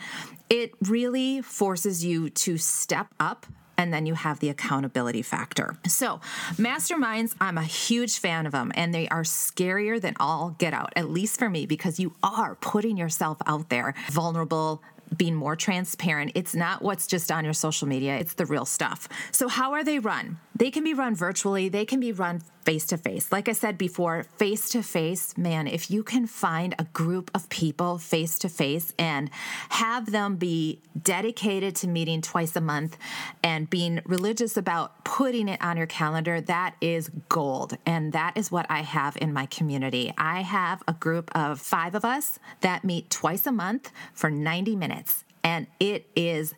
it 0.49 0.73
really 0.83 1.43
forces 1.43 2.05
you 2.05 2.31
to 2.31 2.57
step 2.59 3.09
up 3.19 3.47
and 3.81 3.95
then 3.95 4.05
you 4.05 4.13
have 4.13 4.41
the 4.41 4.51
accountability 4.51 5.23
factor. 5.23 5.79
So, 5.87 6.21
masterminds, 6.57 7.35
I'm 7.41 7.57
a 7.57 7.63
huge 7.65 8.19
fan 8.19 8.45
of 8.45 8.53
them, 8.53 8.73
and 8.75 8.93
they 8.93 9.09
are 9.09 9.23
scarier 9.23 9.99
than 9.99 10.17
all 10.21 10.55
get 10.59 10.75
out, 10.75 10.93
at 10.97 11.09
least 11.09 11.39
for 11.39 11.49
me, 11.49 11.65
because 11.65 11.99
you 11.99 12.15
are 12.23 12.57
putting 12.57 12.99
yourself 12.99 13.39
out 13.47 13.71
there 13.71 13.95
vulnerable, 14.11 14.83
being 15.17 15.35
more 15.35 15.57
transparent. 15.57 16.33
It's 16.35 16.55
not 16.55 16.83
what's 16.83 17.07
just 17.07 17.33
on 17.33 17.43
your 17.43 17.55
social 17.55 17.89
media, 17.89 18.19
it's 18.19 18.35
the 18.35 18.45
real 18.45 18.67
stuff. 18.67 19.09
So, 19.33 19.49
how 19.49 19.73
are 19.73 19.83
they 19.83 19.99
run? 19.99 20.39
They 20.61 20.71
can 20.71 20.85
be 20.85 20.93
run 20.93 21.15
virtually, 21.15 21.71
they 21.71 21.87
can 21.87 22.01
be 22.01 22.13
run 22.13 22.43
face 22.67 22.85
to 22.89 22.99
face. 22.99 23.33
Like 23.33 23.49
I 23.49 23.53
said 23.53 23.79
before, 23.79 24.25
face 24.37 24.69
to 24.69 24.83
face, 24.83 25.35
man, 25.39 25.67
if 25.67 25.91
you 25.91 26.03
can 26.03 26.27
find 26.27 26.75
a 26.79 26.85
group 26.85 27.31
of 27.35 27.49
people 27.49 27.97
face 27.97 28.39
to 28.41 28.51
face 28.51 28.93
and 28.99 29.31
have 29.71 30.13
them 30.13 30.37
be 30.37 30.83
dedicated 31.03 31.77
to 31.77 31.89
meeting 31.89 32.21
twice 32.21 32.57
a 32.57 32.61
month 32.61 32.99
and 33.43 33.71
being 33.71 34.03
religious 34.05 34.59
about 34.59 35.03
putting 35.03 35.49
it 35.49 35.63
on 35.63 35.79
your 35.79 35.87
calendar, 35.87 36.43
that 36.43 36.75
is 36.83 37.09
gold. 37.31 37.79
And 37.87 38.13
that 38.13 38.37
is 38.37 38.53
what 38.53 38.67
I 38.69 38.83
have 38.83 39.17
in 39.17 39.33
my 39.33 39.47
community. 39.47 40.13
I 40.19 40.43
have 40.43 40.83
a 40.87 40.93
group 40.93 41.35
of 41.35 41.59
five 41.59 41.95
of 41.95 42.05
us 42.05 42.39
that 42.61 42.85
meet 42.85 43.09
twice 43.09 43.47
a 43.47 43.53
month 43.53 43.91
for 44.13 44.31
90 44.31 44.77
minutes, 44.77 45.25
and 45.43 45.69
it 45.81 46.07
is 46.15 46.53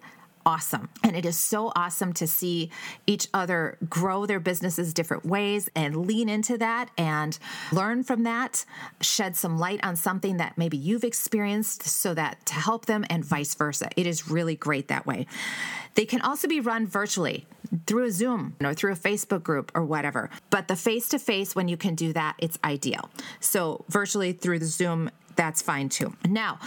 awesome. 0.44 0.88
And 1.02 1.16
it 1.16 1.24
is 1.24 1.38
so 1.38 1.72
awesome 1.74 2.12
to 2.14 2.26
see 2.26 2.70
each 3.06 3.28
other 3.32 3.78
grow 3.88 4.26
their 4.26 4.40
businesses 4.40 4.92
different 4.94 5.24
ways 5.24 5.68
and 5.74 6.06
lean 6.06 6.28
into 6.28 6.58
that 6.58 6.90
and 6.96 7.38
learn 7.72 8.02
from 8.02 8.24
that, 8.24 8.64
shed 9.00 9.36
some 9.36 9.58
light 9.58 9.80
on 9.84 9.96
something 9.96 10.36
that 10.38 10.58
maybe 10.58 10.76
you've 10.76 11.04
experienced 11.04 11.82
so 11.84 12.14
that 12.14 12.44
to 12.46 12.54
help 12.54 12.86
them 12.86 13.04
and 13.10 13.24
vice 13.24 13.54
versa. 13.54 13.88
It 13.96 14.06
is 14.06 14.30
really 14.30 14.56
great 14.56 14.88
that 14.88 15.06
way. 15.06 15.26
They 15.94 16.06
can 16.06 16.20
also 16.22 16.48
be 16.48 16.60
run 16.60 16.86
virtually 16.86 17.46
through 17.86 18.04
a 18.04 18.10
Zoom 18.10 18.56
or 18.62 18.74
through 18.74 18.92
a 18.92 18.96
Facebook 18.96 19.42
group 19.42 19.70
or 19.74 19.84
whatever. 19.84 20.30
But 20.50 20.68
the 20.68 20.76
face 20.76 21.08
to 21.10 21.18
face, 21.18 21.54
when 21.54 21.68
you 21.68 21.76
can 21.76 21.94
do 21.94 22.12
that, 22.12 22.36
it's 22.38 22.58
ideal. 22.64 23.10
So, 23.40 23.84
virtually 23.88 24.32
through 24.32 24.60
the 24.60 24.66
Zoom, 24.66 25.10
that's 25.36 25.62
fine 25.62 25.88
too. 25.88 26.14
Now, 26.26 26.58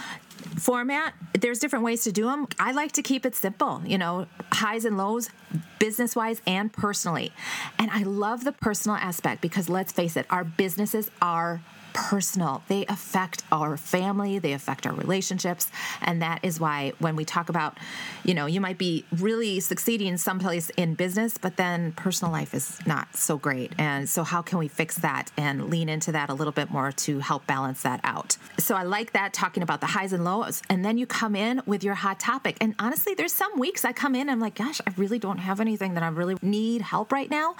format, 0.58 1.14
there's 1.38 1.58
different 1.58 1.84
ways 1.84 2.04
to 2.04 2.12
do 2.12 2.26
them. 2.26 2.48
I 2.58 2.72
like 2.72 2.92
to 2.92 3.02
keep 3.02 3.26
it 3.26 3.34
simple, 3.34 3.82
you 3.84 3.98
know, 3.98 4.26
highs 4.52 4.84
and 4.84 4.96
lows, 4.96 5.30
business 5.78 6.16
wise 6.16 6.40
and 6.46 6.72
personally. 6.72 7.32
And 7.78 7.90
I 7.90 8.02
love 8.02 8.44
the 8.44 8.52
personal 8.52 8.96
aspect 8.96 9.42
because 9.42 9.68
let's 9.68 9.92
face 9.92 10.16
it, 10.16 10.26
our 10.30 10.44
businesses 10.44 11.10
are 11.20 11.60
personal. 11.96 12.62
They 12.68 12.84
affect 12.86 13.42
our 13.50 13.78
family, 13.78 14.38
they 14.38 14.52
affect 14.52 14.86
our 14.86 14.92
relationships. 14.92 15.70
And 16.02 16.20
that 16.20 16.40
is 16.42 16.60
why 16.60 16.92
when 16.98 17.16
we 17.16 17.24
talk 17.24 17.48
about, 17.48 17.78
you 18.22 18.34
know, 18.34 18.44
you 18.44 18.60
might 18.60 18.76
be 18.76 19.06
really 19.16 19.60
succeeding 19.60 20.18
someplace 20.18 20.68
in 20.76 20.94
business, 20.94 21.38
but 21.38 21.56
then 21.56 21.92
personal 21.92 22.30
life 22.30 22.52
is 22.52 22.78
not 22.86 23.16
so 23.16 23.38
great. 23.38 23.72
And 23.78 24.08
so, 24.08 24.24
how 24.24 24.42
can 24.42 24.58
we 24.58 24.68
fix 24.68 24.96
that 24.98 25.32
and 25.38 25.70
lean 25.70 25.88
into 25.88 26.12
that 26.12 26.28
a 26.28 26.34
little 26.34 26.52
bit 26.52 26.70
more 26.70 26.92
to 26.92 27.20
help 27.20 27.46
balance 27.46 27.80
that 27.82 28.00
out? 28.04 28.36
So, 28.58 28.74
I 28.74 28.82
like 28.82 29.12
that 29.12 29.32
talking 29.32 29.62
about 29.62 29.80
the 29.80 29.86
highs 29.86 30.12
and 30.12 30.22
lows. 30.26 30.60
And 30.68 30.84
then 30.84 30.98
you 30.98 31.06
come 31.06 31.34
in 31.34 31.62
with 31.64 31.82
your 31.82 31.94
hot 31.94 32.20
topic. 32.20 32.58
And 32.60 32.74
honestly, 32.78 33.14
there's 33.14 33.32
some 33.32 33.58
weeks 33.58 33.84
I 33.84 33.92
come 33.92 34.14
in, 34.14 34.28
I'm 34.28 34.40
like, 34.40 34.56
gosh, 34.56 34.80
I 34.86 34.92
really 34.96 35.18
don't 35.18 35.38
have 35.38 35.60
anything 35.60 35.94
that 35.94 36.02
I 36.02 36.08
really 36.08 36.36
need 36.42 36.82
help 36.82 37.12
right 37.12 37.30
now. 37.30 37.56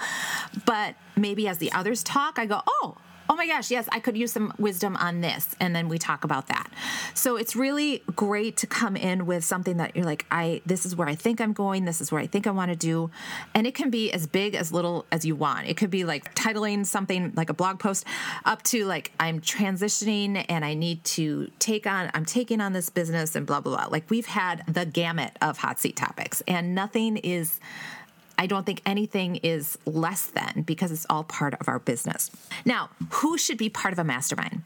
But 0.65 0.95
maybe 1.15 1.47
as 1.47 1.57
the 1.57 1.71
others 1.71 2.03
talk, 2.03 2.37
I 2.37 2.45
go, 2.45 2.61
oh, 2.67 2.97
oh 3.29 3.35
my 3.35 3.47
gosh, 3.47 3.71
yes, 3.71 3.87
I 3.91 3.99
could 3.99 4.17
use 4.17 4.31
some 4.31 4.53
wisdom 4.57 4.95
on 4.97 5.21
this. 5.21 5.55
And 5.59 5.75
then 5.75 5.89
we 5.89 5.97
talk 5.97 6.23
about 6.23 6.47
that. 6.47 6.69
So 7.13 7.35
it's 7.35 7.55
really 7.55 8.03
great 8.15 8.57
to 8.57 8.67
come 8.67 8.95
in 8.95 9.25
with 9.25 9.43
something 9.43 9.77
that 9.77 9.95
you're 9.95 10.05
like, 10.05 10.25
I, 10.31 10.61
this 10.65 10.85
is 10.85 10.95
where 10.95 11.07
I 11.07 11.15
think 11.15 11.41
I'm 11.41 11.53
going. 11.53 11.85
This 11.85 12.01
is 12.01 12.11
where 12.11 12.21
I 12.21 12.27
think 12.27 12.47
I 12.47 12.51
want 12.51 12.71
to 12.71 12.75
do. 12.75 13.09
And 13.53 13.67
it 13.67 13.75
can 13.75 13.89
be 13.89 14.11
as 14.11 14.27
big, 14.27 14.55
as 14.55 14.71
little 14.71 15.05
as 15.11 15.25
you 15.25 15.35
want. 15.35 15.67
It 15.67 15.77
could 15.77 15.89
be 15.89 16.05
like 16.05 16.33
titling 16.35 16.85
something 16.85 17.33
like 17.35 17.49
a 17.49 17.53
blog 17.53 17.79
post 17.79 18.05
up 18.45 18.63
to 18.63 18.85
like, 18.85 19.11
I'm 19.19 19.41
transitioning 19.41 20.45
and 20.49 20.63
I 20.63 20.73
need 20.73 21.03
to 21.05 21.51
take 21.59 21.87
on, 21.87 22.11
I'm 22.13 22.25
taking 22.25 22.61
on 22.61 22.73
this 22.73 22.89
business 22.89 23.35
and 23.35 23.45
blah, 23.45 23.61
blah, 23.61 23.75
blah. 23.75 23.87
Like 23.91 24.09
we've 24.09 24.25
had 24.25 24.63
the 24.67 24.85
gamut 24.85 25.35
of 25.41 25.57
hot 25.57 25.79
seat 25.79 25.95
topics 25.95 26.41
and 26.47 26.73
nothing 26.75 27.17
is 27.17 27.59
I 28.37 28.45
don't 28.45 28.65
think 28.65 28.81
anything 28.85 29.37
is 29.37 29.77
less 29.85 30.27
than 30.27 30.63
because 30.65 30.91
it's 30.91 31.05
all 31.09 31.23
part 31.23 31.55
of 31.55 31.67
our 31.67 31.79
business. 31.79 32.29
Now, 32.65 32.89
who 33.11 33.37
should 33.37 33.57
be 33.57 33.69
part 33.69 33.93
of 33.93 33.99
a 33.99 34.03
mastermind? 34.03 34.63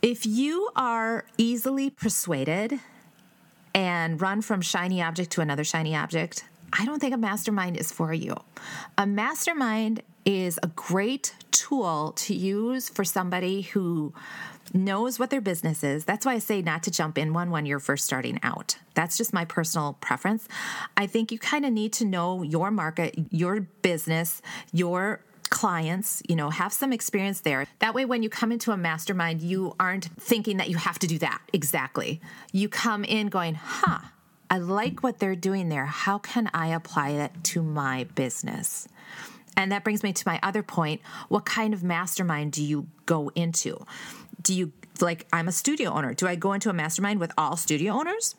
If 0.00 0.24
you 0.24 0.70
are 0.76 1.24
easily 1.36 1.90
persuaded 1.90 2.80
and 3.74 4.20
run 4.20 4.42
from 4.42 4.60
shiny 4.60 5.02
object 5.02 5.32
to 5.32 5.40
another 5.40 5.64
shiny 5.64 5.94
object, 5.94 6.44
I 6.72 6.84
don't 6.84 7.00
think 7.00 7.14
a 7.14 7.18
mastermind 7.18 7.76
is 7.76 7.90
for 7.90 8.12
you. 8.12 8.36
A 8.96 9.06
mastermind 9.06 10.02
is 10.24 10.58
a 10.62 10.68
great 10.68 11.34
tool 11.50 12.12
to 12.16 12.34
use 12.34 12.88
for 12.88 13.04
somebody 13.04 13.62
who 13.62 14.12
knows 14.74 15.18
what 15.18 15.30
their 15.30 15.40
business 15.40 15.82
is. 15.82 16.04
That's 16.04 16.26
why 16.26 16.34
I 16.34 16.38
say 16.38 16.62
not 16.62 16.82
to 16.84 16.90
jump 16.90 17.18
in 17.18 17.32
one 17.32 17.50
when 17.50 17.66
you're 17.66 17.80
first 17.80 18.04
starting 18.04 18.38
out. 18.42 18.76
That's 18.94 19.16
just 19.16 19.32
my 19.32 19.44
personal 19.44 19.94
preference. 20.00 20.48
I 20.96 21.06
think 21.06 21.32
you 21.32 21.38
kind 21.38 21.64
of 21.64 21.72
need 21.72 21.92
to 21.94 22.04
know 22.04 22.42
your 22.42 22.70
market, 22.70 23.18
your 23.30 23.60
business, 23.60 24.42
your 24.72 25.20
clients, 25.50 26.22
you 26.28 26.36
know, 26.36 26.50
have 26.50 26.72
some 26.72 26.92
experience 26.92 27.40
there. 27.40 27.66
That 27.78 27.94
way, 27.94 28.04
when 28.04 28.22
you 28.22 28.28
come 28.28 28.52
into 28.52 28.72
a 28.72 28.76
mastermind, 28.76 29.40
you 29.40 29.74
aren't 29.80 30.06
thinking 30.20 30.58
that 30.58 30.68
you 30.68 30.76
have 30.76 30.98
to 31.00 31.06
do 31.06 31.18
that 31.18 31.40
exactly. 31.52 32.20
You 32.52 32.68
come 32.68 33.04
in 33.04 33.28
going, 33.28 33.54
huh, 33.54 34.00
I 34.50 34.58
like 34.58 35.02
what 35.02 35.18
they're 35.18 35.36
doing 35.36 35.68
there. 35.68 35.86
How 35.86 36.18
can 36.18 36.50
I 36.54 36.68
apply 36.68 37.16
that 37.16 37.44
to 37.44 37.62
my 37.62 38.04
business? 38.14 38.88
And 39.56 39.72
that 39.72 39.84
brings 39.84 40.02
me 40.02 40.12
to 40.12 40.22
my 40.26 40.38
other 40.42 40.62
point. 40.62 41.00
What 41.28 41.44
kind 41.44 41.74
of 41.74 41.82
mastermind 41.82 42.52
do 42.52 42.62
you 42.62 42.86
go 43.06 43.30
into? 43.34 43.84
Do 44.42 44.54
you, 44.54 44.72
like, 45.00 45.26
I'm 45.32 45.48
a 45.48 45.52
studio 45.52 45.90
owner. 45.90 46.14
Do 46.14 46.26
I 46.26 46.34
go 46.36 46.52
into 46.52 46.70
a 46.70 46.72
mastermind 46.72 47.20
with 47.20 47.32
all 47.36 47.56
studio 47.56 47.94
owners? 47.94 48.34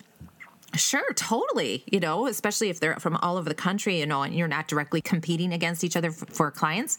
Sure, 0.75 1.13
totally. 1.13 1.84
You 1.91 2.00
know, 2.00 2.27
especially 2.27 2.70
if 2.70 2.79
they're 2.79 2.96
from 2.98 3.15
all 3.18 3.38
over 3.38 3.50
the 3.50 3.56
country, 3.56 4.00
you 4.00 4.06
know, 4.06 4.22
and 4.22 4.36
you're 4.36 4.48
not 4.48 4.68
directly 4.68 5.01
competing 5.01 5.51
against 5.51 5.84
each 5.84 5.96
other 5.96 6.12
for, 6.12 6.51
clients. 6.51 6.98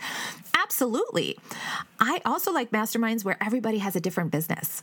Absolutely. 0.54 1.38
I 1.98 2.20
also 2.24 2.52
like 2.52 2.70
masterminds 2.70 3.24
where 3.24 3.36
everybody 3.40 3.78
has 3.78 3.94
a 3.94 4.00
different 4.00 4.30
business 4.32 4.82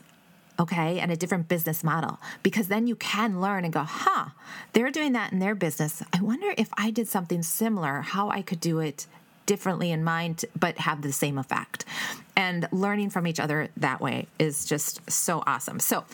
okay, 0.60 0.98
and 0.98 1.12
a 1.12 1.16
different 1.16 1.48
business 1.48 1.84
model 1.84 2.18
because 2.42 2.68
then 2.68 2.86
you 2.86 2.96
can 2.96 3.40
learn 3.40 3.64
and 3.64 3.72
go, 3.72 3.82
huh, 3.82 4.30
they're 4.72 4.90
doing 4.90 5.12
that 5.12 5.32
in 5.32 5.38
their 5.38 5.54
business. 5.54 6.02
I 6.12 6.20
wonder 6.20 6.52
if 6.56 6.68
I 6.76 6.90
did 6.90 7.08
something 7.08 7.42
similar, 7.42 8.00
how 8.00 8.28
I 8.30 8.42
could 8.42 8.60
do 8.60 8.80
it 8.80 9.06
differently 9.48 9.90
in 9.90 10.04
mind, 10.04 10.44
but 10.54 10.78
have 10.78 11.02
the 11.02 11.10
same 11.10 11.38
effect. 11.38 11.86
And 12.36 12.68
learning 12.70 13.10
from 13.10 13.26
each 13.26 13.40
other 13.40 13.68
that 13.78 14.00
way 14.00 14.28
is 14.38 14.64
just 14.64 15.10
so 15.10 15.42
awesome. 15.46 15.80
So, 15.80 16.04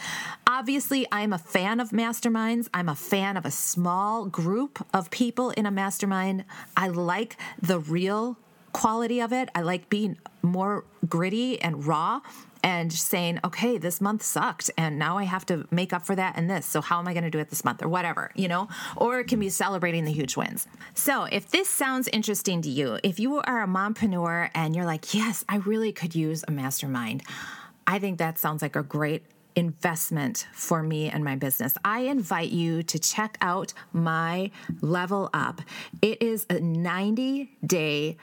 obviously, 0.46 1.06
I'm 1.12 1.34
a 1.34 1.38
fan 1.38 1.80
of 1.80 1.90
masterminds. 1.90 2.68
I'm 2.72 2.88
a 2.88 2.94
fan 2.94 3.36
of 3.36 3.44
a 3.44 3.50
small 3.50 4.24
group 4.24 4.86
of 4.94 5.10
people 5.10 5.50
in 5.50 5.66
a 5.66 5.70
mastermind. 5.70 6.44
I 6.76 6.88
like 6.88 7.36
the 7.60 7.80
real 7.80 8.38
quality 8.72 9.20
of 9.20 9.32
it. 9.32 9.50
I 9.54 9.62
like 9.62 9.90
being 9.90 10.16
more 10.40 10.84
gritty 11.06 11.60
and 11.60 11.84
raw 11.84 12.20
and 12.64 12.90
saying, 12.90 13.38
okay, 13.44 13.76
this 13.76 14.00
month 14.00 14.22
sucked 14.22 14.70
and 14.78 14.98
now 14.98 15.18
I 15.18 15.24
have 15.24 15.44
to 15.46 15.68
make 15.70 15.92
up 15.92 16.06
for 16.06 16.16
that 16.16 16.36
and 16.38 16.48
this. 16.48 16.64
So 16.64 16.80
how 16.80 16.98
am 16.98 17.06
I 17.06 17.12
going 17.12 17.24
to 17.24 17.30
do 17.30 17.38
it 17.38 17.50
this 17.50 17.62
month 17.62 17.82
or 17.82 17.88
whatever, 17.88 18.30
you 18.34 18.48
know? 18.48 18.68
Or 18.96 19.20
it 19.20 19.28
can 19.28 19.38
be 19.38 19.50
celebrating 19.50 20.06
the 20.06 20.12
huge 20.12 20.34
wins. 20.34 20.66
So 20.94 21.24
if 21.24 21.50
this 21.50 21.68
sounds 21.68 22.08
interesting 22.08 22.62
to 22.62 22.70
you, 22.70 22.98
if 23.04 23.20
you 23.20 23.36
are 23.36 23.62
a 23.62 23.66
mompreneur 23.66 24.48
and 24.54 24.74
you're 24.74 24.86
like, 24.86 25.12
yes, 25.12 25.44
I 25.46 25.56
really 25.56 25.92
could 25.92 26.14
use 26.14 26.42
a 26.48 26.50
mastermind, 26.50 27.22
I 27.86 27.98
think 27.98 28.16
that 28.18 28.38
sounds 28.38 28.62
like 28.62 28.76
a 28.76 28.82
great 28.82 29.24
investment 29.54 30.46
for 30.54 30.82
me 30.82 31.10
and 31.10 31.22
my 31.22 31.36
business. 31.36 31.76
I 31.84 32.00
invite 32.00 32.50
you 32.50 32.82
to 32.84 32.98
check 32.98 33.36
out 33.42 33.74
my 33.92 34.50
Level 34.80 35.28
Up. 35.34 35.60
It 36.00 36.22
is 36.22 36.46
a 36.48 36.60
90 36.60 37.50
day 37.64 38.16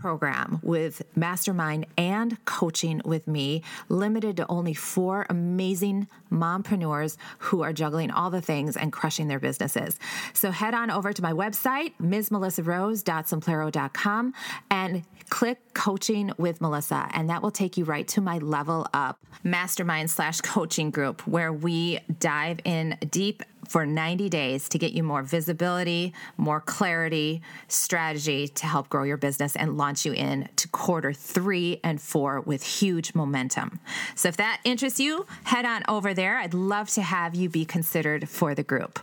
program 0.00 0.60
with 0.62 1.02
mastermind 1.16 1.86
and 1.96 2.44
coaching 2.44 3.00
with 3.04 3.26
me, 3.26 3.62
limited 3.88 4.36
to 4.38 4.46
only 4.48 4.74
four 4.74 5.26
amazing 5.28 6.06
mompreneurs 6.30 7.16
who 7.38 7.62
are 7.62 7.72
juggling 7.72 8.10
all 8.10 8.28
the 8.30 8.42
things 8.42 8.76
and 8.76 8.92
crushing 8.92 9.28
their 9.28 9.40
businesses. 9.40 9.98
So 10.32 10.50
head 10.50 10.74
on 10.74 10.90
over 10.90 11.12
to 11.12 11.22
my 11.22 11.32
website, 11.32 11.92
msmelissarose.simplero.com, 12.02 14.34
and 14.70 15.04
click 15.28 15.58
coaching 15.74 16.32
with 16.38 16.60
Melissa, 16.60 17.08
and 17.12 17.28
that 17.30 17.42
will 17.42 17.50
take 17.50 17.76
you 17.76 17.84
right 17.84 18.06
to 18.08 18.20
my 18.20 18.38
level 18.38 18.86
up 18.94 19.18
mastermind 19.44 20.10
slash 20.10 20.40
coaching 20.40 20.90
group 20.90 21.26
where 21.26 21.52
we 21.52 22.00
dive 22.18 22.60
in 22.64 22.96
deep 23.10 23.42
for 23.68 23.86
90 23.86 24.28
days 24.28 24.68
to 24.70 24.78
get 24.78 24.92
you 24.92 25.02
more 25.02 25.22
visibility, 25.22 26.12
more 26.36 26.60
clarity, 26.60 27.42
strategy 27.68 28.48
to 28.48 28.66
help 28.66 28.88
grow 28.88 29.04
your 29.04 29.16
business 29.16 29.54
and 29.54 29.76
launch 29.76 30.04
you 30.04 30.12
in 30.12 30.48
to 30.56 30.66
quarter 30.68 31.12
three 31.12 31.78
and 31.84 32.00
four 32.00 32.40
with 32.40 32.62
huge 32.62 33.14
momentum. 33.14 33.78
So 34.14 34.28
if 34.28 34.36
that 34.38 34.60
interests 34.64 34.98
you, 34.98 35.26
head 35.44 35.64
on 35.64 35.82
over 35.88 36.14
there. 36.14 36.38
I'd 36.38 36.54
love 36.54 36.88
to 36.90 37.02
have 37.02 37.34
you 37.34 37.48
be 37.48 37.64
considered 37.64 38.28
for 38.28 38.54
the 38.54 38.62
group. 38.62 38.98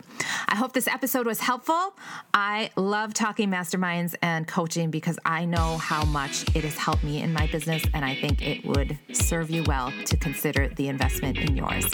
I 0.48 0.56
hope 0.56 0.72
this 0.72 0.88
episode 0.88 1.26
was 1.26 1.40
helpful. 1.40 1.94
I 2.34 2.70
love 2.76 3.14
talking 3.14 3.50
masterminds 3.50 4.14
and 4.22 4.46
coaching 4.46 4.90
because 4.90 5.18
I 5.24 5.44
know 5.44 5.78
how 5.78 6.04
much 6.04 6.42
it 6.54 6.64
has 6.64 6.76
helped 6.76 7.04
me 7.04 7.22
in 7.22 7.32
my 7.32 7.46
business, 7.46 7.84
and 7.94 8.04
I 8.04 8.14
think 8.14 8.42
it 8.42 8.64
would 8.64 8.98
serve 9.12 9.50
you 9.50 9.62
well 9.66 9.92
to 10.06 10.16
consider 10.16 10.68
the 10.68 10.88
investment 10.88 11.38
in 11.38 11.56
yours. 11.56 11.86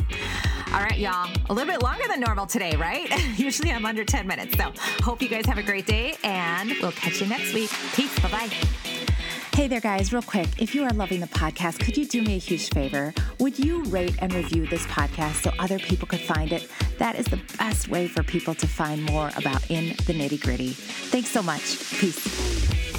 All 0.73 0.81
right, 0.81 0.99
y'all, 0.99 1.31
a 1.51 1.53
little 1.53 1.71
bit 1.71 1.83
longer 1.83 2.05
than 2.09 2.21
normal 2.21 2.47
today, 2.47 2.77
right? 2.77 3.11
Usually 3.39 3.71
I'm 3.71 3.85
under 3.85 4.05
10 4.05 4.27
minutes. 4.27 4.57
So, 4.57 4.73
hope 5.03 5.21
you 5.21 5.29
guys 5.29 5.45
have 5.45 5.59
a 5.59 5.63
great 5.63 5.87
day, 5.87 6.15
and 6.25 6.73
we'll 6.81 6.93
catch 6.93 7.21
you 7.21 7.27
next 7.27 7.53
week. 7.53 7.71
Peace. 7.95 8.19
Bye 8.21 8.31
bye. 8.31 8.51
Hey 9.55 9.69
there, 9.69 9.81
guys, 9.81 10.15
real 10.15 10.23
quick. 10.23 10.49
If 10.59 10.75
you 10.75 10.83
are 10.85 10.91
loving 10.95 11.21
the 11.21 11.27
podcast, 11.27 11.79
could 11.81 11.99
you 11.99 12.07
do 12.07 12.23
me 12.23 12.37
a 12.37 12.39
huge 12.39 12.71
favor? 12.71 13.13
Would 13.39 13.59
you 13.59 13.85
rate 13.85 14.15
and 14.21 14.33
review 14.33 14.67
this 14.67 14.87
podcast 14.87 15.43
so 15.43 15.53
other 15.59 15.79
people 15.79 16.09
could 16.09 16.21
find 16.21 16.53
it? 16.53 16.67
That 16.99 17.17
is 17.17 17.27
the 17.27 17.41
best 17.59 17.89
way 17.89 18.09
for 18.09 18.23
people 18.23 18.55
to 18.55 18.67
find 18.67 19.03
more 19.03 19.31
about 19.37 19.71
In 19.71 19.89
the 20.07 20.15
Nitty 20.15 20.41
Gritty. 20.41 20.71
Thanks 20.71 21.29
so 21.29 21.43
much. 21.43 21.61
Peace. 21.99 22.92